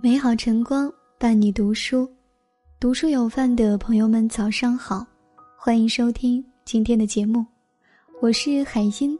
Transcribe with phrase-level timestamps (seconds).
[0.00, 2.08] 美好晨光伴你读书，
[2.78, 5.04] 读书有范的朋友们早上好，
[5.56, 7.44] 欢迎收听今天的节目，
[8.22, 9.18] 我是海音。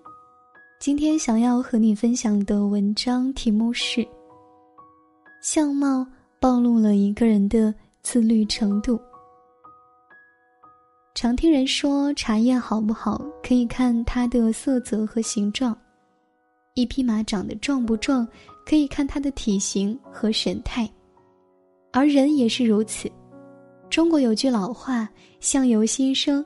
[0.78, 4.06] 今天想要和你分享的文章题目是：
[5.42, 6.06] 相貌
[6.38, 7.74] 暴露了一个人的
[8.04, 9.00] 自律程度。
[11.12, 15.74] 常听人说，茶叶好不好可以看它的色泽和形状；
[16.78, 18.26] 一匹马长得壮不壮。
[18.68, 20.86] 可以看他的体型和神态，
[21.90, 23.10] 而人也是如此。
[23.88, 25.08] 中国有句老话
[25.40, 26.44] ：“相由心生。”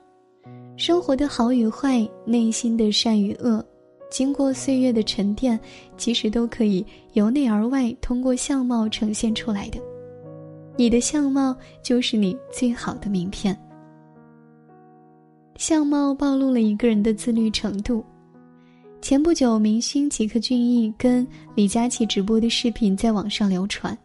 [0.78, 3.60] 生活的好与坏，内心的善与恶，
[4.08, 5.58] 经过岁月的沉淀，
[5.96, 9.80] 其实都可以由内而外通过相貌呈现出来的。
[10.76, 11.52] 你的相貌
[11.82, 13.60] 就是你最好的名片。
[15.56, 18.04] 相貌暴露了一个人的自律程度。
[19.02, 23.98] 前不久，明星吉克隽逸跟李佳琦直播的视频在网上流传。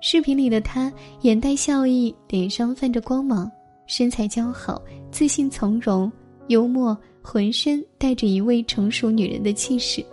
[0.00, 3.48] 视频里的他眼带笑意，脸上泛着光芒，
[3.86, 4.82] 身材姣好，
[5.12, 6.10] 自信从容，
[6.48, 10.04] 幽默，浑身带着一位成熟女人的气势。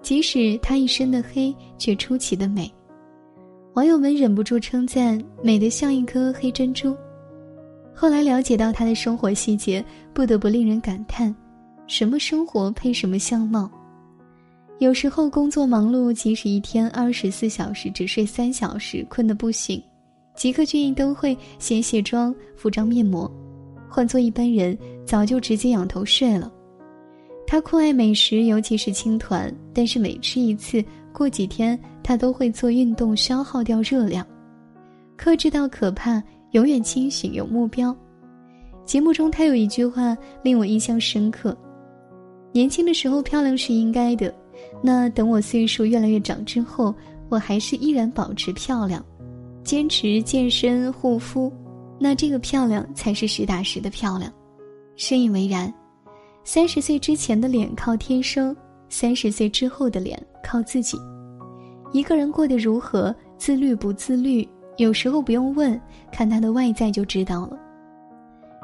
[0.00, 2.72] 即使她一身的黑，却出奇的美。
[3.74, 6.96] 网友们忍不住称赞：“美得像一颗黑珍珠。”
[7.92, 9.84] 后来了解到她的生活细节，
[10.14, 11.34] 不得不令人感叹。
[11.90, 13.68] 什么生活配什么相貌？
[14.78, 19.82] 有时候工作忙碌，即使一天二十四小时只睡三小时，困得不行，
[20.36, 23.28] 吉克隽逸都会先卸妆、敷张面膜。
[23.88, 26.48] 换做一般人，早就直接仰头睡了。
[27.44, 34.24] 他酷爱美食，尤其是青团，但是每吃一次，过几天他都会做运动，消耗掉热量，
[35.16, 37.94] 克制到可怕，永远清醒有目标。
[38.84, 41.56] 节目中，他有一句话令我印象深刻。
[42.52, 44.34] 年轻的时候漂亮是应该的，
[44.82, 46.94] 那等我岁数越来越长之后，
[47.28, 49.04] 我还是依然保持漂亮，
[49.62, 51.52] 坚持健身护肤，
[51.98, 54.32] 那这个漂亮才是实打实的漂亮。
[54.96, 55.72] 深以为然，
[56.42, 58.54] 三十岁之前的脸靠天生，
[58.88, 60.98] 三十岁之后的脸靠自己。
[61.92, 64.46] 一个人过得如何，自律不自律，
[64.76, 65.80] 有时候不用问，
[66.12, 67.58] 看他的外在就知道了。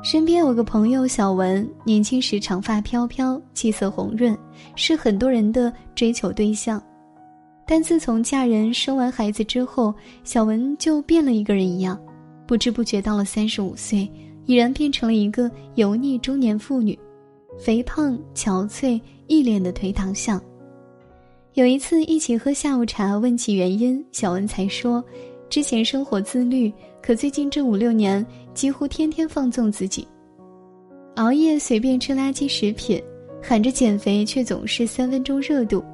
[0.07, 4.39] 身边有个朋友小文，年轻时长发飘飘，气色红润，
[4.77, 6.81] 是很多人的追求对象。
[7.67, 12.01] 但自从嫁人生完孩子之后，小文就变了一个人一样，
[12.47, 14.09] 不知不觉到了三十五岁，
[14.45, 16.97] 已然变成了一个油腻中年妇女，
[17.59, 20.41] 肥胖憔悴，一脸的颓唐相。
[21.55, 25.03] 有一次一起喝下午茶，问起原因，小文才说，
[25.51, 26.73] 之前生活自律。
[27.07, 30.09] 可最近这五六年，几乎天天放纵自己，
[31.15, 33.01] 熬夜随便吃垃圾食品，
[33.41, 35.85] 喊着减肥却总是三分钟热度，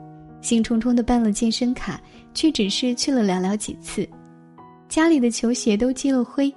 [0.41, 2.01] 兴冲冲的办了健身卡，
[2.33, 4.09] 却只是去了寥寥几次，
[4.89, 6.51] 家里的球鞋都积了灰，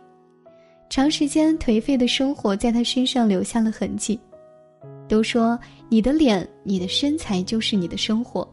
[0.90, 4.18] 长时间颓废的生活在他身上留下了痕迹。
[5.10, 8.50] 都说你的脸、你的身材就是你的生活，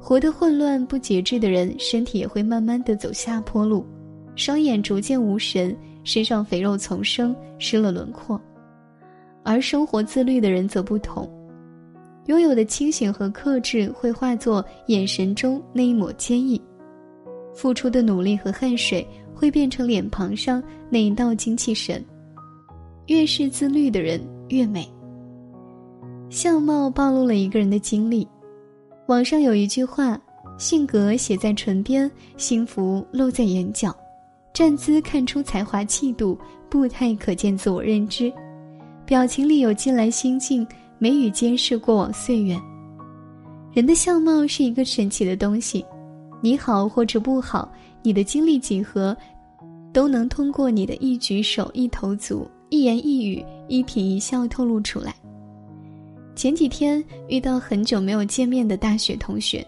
[0.00, 3.84] 活得混乱不节制的人，身体也会慢慢的走下坡路。
[4.36, 8.40] 双眼逐渐无神，身上肥肉丛生，失了轮廓。
[9.42, 11.28] 而生活自律的人则不同，
[12.26, 16.60] 拥有的清醒和克制会化作眼神中那一抹坚毅，
[17.54, 22.04] 付出的努力和汗水会变成脸庞上那一道精气神。
[23.06, 24.20] 越是自律的人
[24.50, 24.88] 越美。
[26.28, 28.28] 相貌暴露了一个人的经历。
[29.08, 30.16] 网上有一句话：
[30.58, 33.92] 性格写在唇边，幸福露在眼角。
[34.52, 36.38] 站姿看出才华气度，
[36.68, 38.32] 步态可见自我认知，
[39.06, 40.66] 表情里有近来心境，
[40.98, 42.60] 眉宇间是过往岁月。
[43.72, 45.84] 人的相貌是一个神奇的东西，
[46.40, 47.70] 你好或者不好，
[48.02, 49.16] 你的经历几何，
[49.92, 55.14] 都能通过你的一举手、一投足、一言一语、一颦一笑透露出来。
[56.34, 59.64] 前几天遇到很久没有见面的大学同学，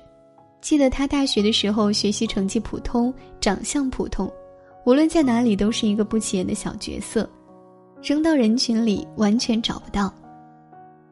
[0.60, 4.30] 记得他大学的时候学习成绩普通，长相普通。
[4.84, 7.28] 无论在哪里，都是一个不起眼的小角色，
[8.02, 10.12] 扔到人群里完全找不到。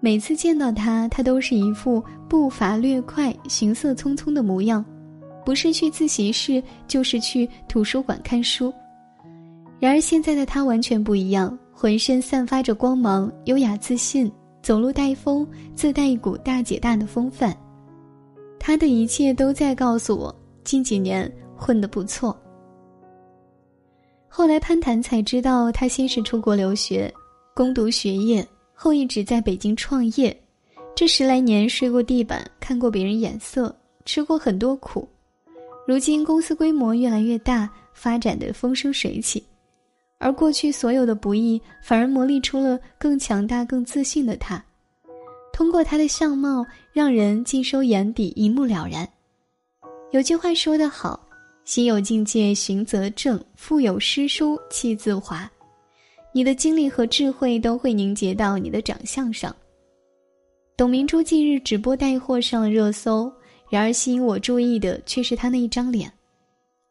[0.01, 4.85] 每次见到他，他都是一副步伐略快、行色匆匆的模样，
[5.45, 8.73] 不是去自习室，就是去图书馆看书。
[9.79, 14.31] 然而现在的他完全不一样，浑身散发着光芒，优雅自信，
[14.63, 17.57] 走路带风，自带一股大姐大的风范。
[18.59, 20.35] 他的一切都在告诉我，
[20.65, 22.37] 近几年混得不错。
[24.33, 27.13] 后来攀谈才知道，他先是出国留学，
[27.53, 30.35] 攻读学业，后一直在北京创业。
[30.95, 33.75] 这十来年睡过地板，看过别人眼色，
[34.05, 35.07] 吃过很多苦。
[35.85, 39.45] 如今公司规模越来越大，发展的风生水起，
[40.19, 44.65] 而过去所有的不易，反而磨砺出了更强大、更自信的他。
[45.53, 49.07] 通过他的相貌，让人尽收眼底，一目了然。
[50.13, 51.21] 有句话说得好
[51.71, 55.49] ：“心有境界，行则正；腹有诗书，气自华。”
[56.35, 59.55] 你的精力和智慧都会凝结到你的长相上。
[60.77, 63.33] 董明珠近日直播带货上了热搜，
[63.69, 66.13] 然而吸引我注意的却是她那一张脸。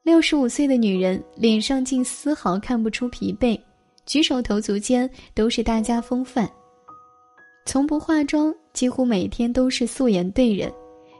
[0.01, 3.59] 六十五岁的女人，脸上竟丝毫看不出疲惫，
[4.05, 6.49] 举手投足间都是大家风范。
[7.65, 10.71] 从不化妆，几乎每天都是素颜对人，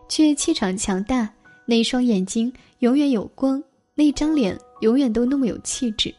[0.07, 1.29] 却气场强大。
[1.69, 3.63] 那双眼睛永远有光，
[3.93, 6.11] 那张脸永远都那么有气质。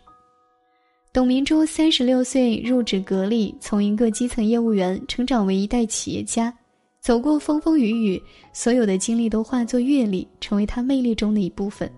[1.12, 6.56] 董明珠三十六岁入职格力，从一个基层业务员成长为一代企业家，
[7.00, 11.90] 走过风风雨雨，所有的经历都化作阅历，成为她魅力中的一部分。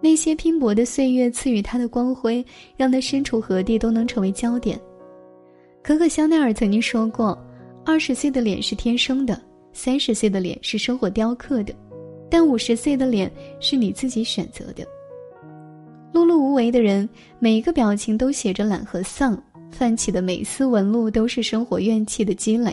[0.00, 2.44] 那些拼搏的岁月赐予她的光辉，
[2.76, 4.80] 让她身处何地都能成为焦点。
[5.82, 7.36] 可可香奈儿曾经说过
[7.84, 9.42] ：“二十岁的脸是天生的，
[9.72, 11.74] 三十岁的脸是生活雕刻的，
[12.32, 13.30] 但五十岁的脸
[13.60, 14.82] 是你自己选择的。”
[16.14, 17.06] 碌碌无为的人，
[17.38, 19.38] 每一个表情都写着懒和丧，
[19.70, 22.72] 泛起的每丝纹路都是生活怨气的积累；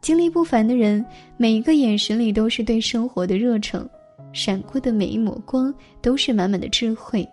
[0.00, 1.04] 经历不凡的人，
[1.36, 3.88] 每一个眼神里都是对生活的热诚，
[4.32, 5.72] 闪过的每一抹光
[6.02, 7.24] 都是满满的智慧。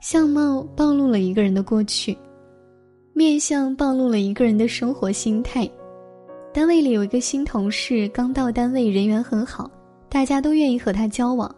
[0.00, 2.16] 相貌暴露了一个人的过去。
[3.12, 5.68] 面相暴露了一个人的生活心态。
[6.54, 9.70] 单位里有一个新同事，刚到单位，人缘很好，
[10.10, 11.54] 大家都愿意和他交往。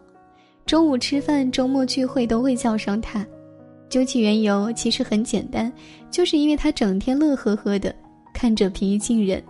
[0.65, 3.25] 中午吃饭、周末聚会都会叫上他。
[3.89, 5.71] 究其缘由，其实很简单，
[6.09, 7.93] 就是因为他整天乐呵呵的，
[8.33, 9.43] 看着平易近人。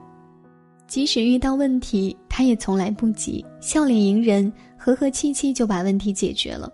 [0.87, 6.71] 即使遇到问题，他也从来不急，笑脸迎人，和和气气就把问题解决了。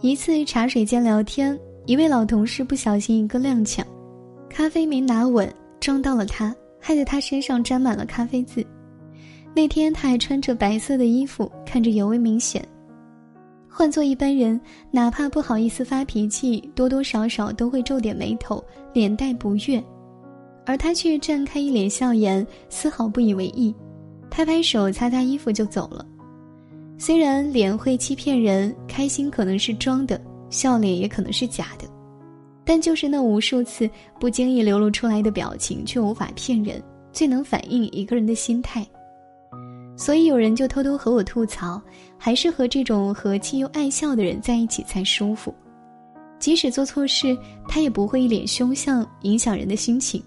[0.00, 3.82] 一次茶水间聊天，一位老同事不小心一个踉跄。
[4.48, 8.64] 咖啡没拿稳，撞到了他，害得他身上沾满了咖啡渍。
[9.54, 12.64] 那天他还穿着白色的衣服，看着尤为明显。
[13.68, 14.60] 换做一般人，
[14.90, 18.62] 哪怕不好意思发脾气，多多少少都会皱点眉头，
[18.92, 19.82] 脸带不悦。
[20.64, 23.74] 而他却绽开一脸笑颜，丝毫不以为意，
[24.30, 26.04] 拍拍手，擦擦衣服就走了。
[26.98, 30.20] 虽然脸会欺骗人，开心可能是装的，
[30.50, 31.88] 笑脸也可能是假的。
[32.64, 33.88] 但就是那无数次
[34.20, 38.86] 不经意流露出来的表情，却无法骗人，最能反映一个人的心态。
[39.98, 41.82] 所以有人就偷偷和我吐槽，
[42.16, 45.52] 还是和这种和气又爱笑的人在一起才舒服。
[46.38, 47.36] 即使做错事，
[47.66, 50.22] 他也不会一脸凶相，影响人的心情。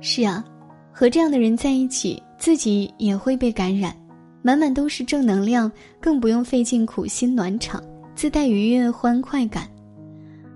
[0.00, 0.44] 是啊，
[0.92, 3.92] 和这样的人在一起，自己也会被感染，
[4.40, 5.70] 满满都是正能量，
[6.00, 7.82] 更不用费尽苦心暖场，
[8.14, 9.68] 自带愉悦欢快感。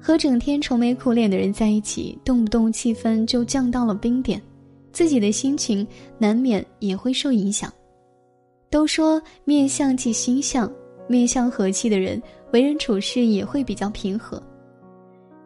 [0.01, 4.41] 和整天愁眉苦脸的人在一起，动不动气氛就降到了冰点，
[4.93, 5.85] 自己的心情
[6.17, 7.73] 难免也会受影响。
[8.75, 10.69] 都说面相即心相，
[11.07, 12.21] 面相和气的人，
[12.53, 14.43] 为人处事也会比较平和。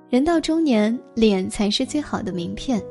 [0.09, 2.83] 人到中年，脸才是最好的名片。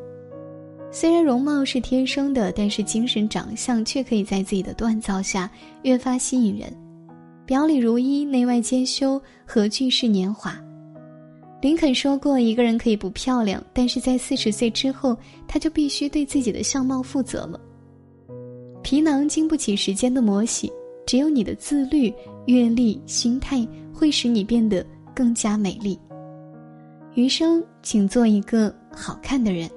[0.91, 5.49] 虽然容貌是天生的，但是精神长相却可以在自己的锻造下
[5.81, 6.71] 越发吸引人，
[7.43, 10.55] 表里如一，内外兼修，何惧是年华？
[11.61, 17.59] 林肯说过：“一个人可以不漂亮，但是在四十岁之后，他就必须对自己的相貌负责了。
[18.89, 20.71] 皮囊经不起时间的磨洗，
[21.05, 22.09] 只有你的自律、
[22.45, 24.81] 阅历、心态，会使你变得
[25.13, 25.99] 更加美丽。
[27.13, 29.69] 余生，请做一个好看的人。”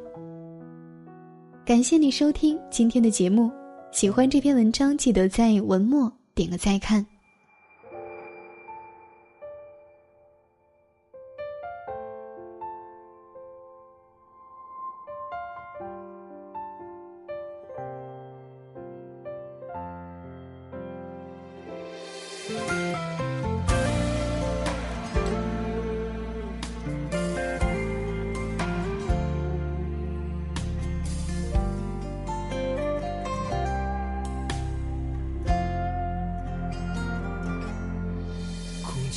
[1.67, 3.51] 感谢你收听今天的节目，
[3.91, 7.05] 喜欢这篇文章，记得在文末点个再看。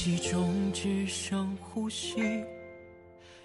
[0.03, 2.19] 气中只剩呼吸，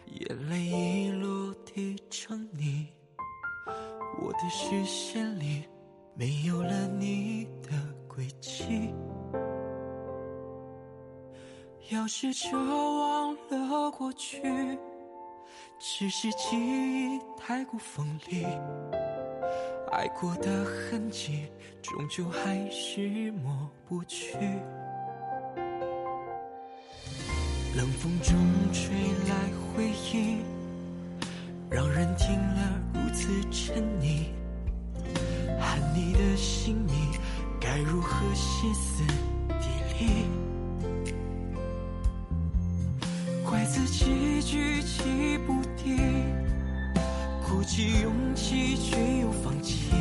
[0.07, 2.89] 眼泪已落地成泥，
[4.21, 5.63] 我的视线里
[6.15, 7.71] 没有了你的
[8.09, 8.93] 轨迹。
[11.91, 14.43] 要试着忘了过去，
[15.79, 18.45] 只是记忆太过锋利，
[19.93, 21.47] 爱过的痕迹
[21.81, 24.37] 终究还是抹不去。
[27.79, 28.35] 冷风中
[28.73, 28.91] 吹
[29.29, 30.39] 来回忆，
[31.71, 34.25] 让人听了如此沉溺。
[35.61, 36.93] 喊你的姓名，
[37.61, 39.05] 该如何歇斯
[39.61, 39.69] 底
[40.01, 40.27] 里？
[43.49, 45.97] 怪自己举棋不定，
[47.47, 49.93] 鼓起勇气却又放弃，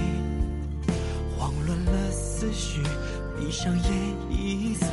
[1.37, 2.81] 慌乱了思绪，
[3.39, 3.93] 闭上眼
[4.31, 4.87] 一再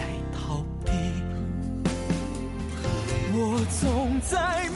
[3.66, 4.68] 总在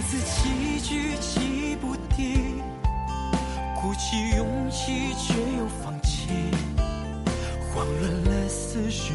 [0.00, 2.62] 怪自己举棋不定，
[3.76, 6.28] 鼓起勇气却又放弃，
[7.68, 9.12] 慌乱了思绪，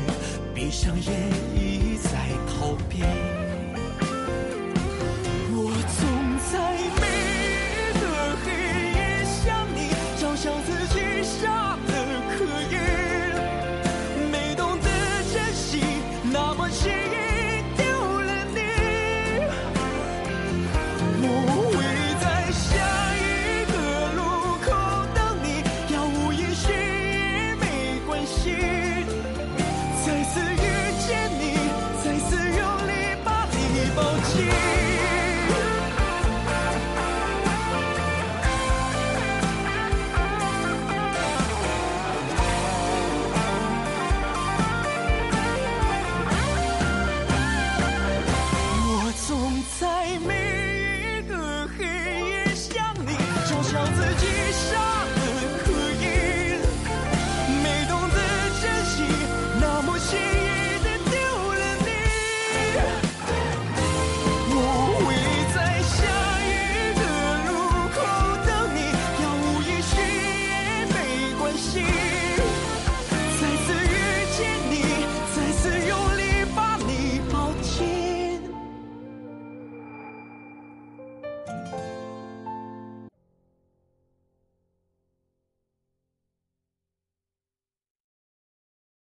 [0.53, 1.11] 闭上眼
[1.55, 3.01] 一再逃避。